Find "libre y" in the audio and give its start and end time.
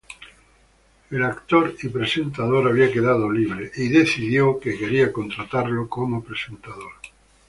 3.31-3.89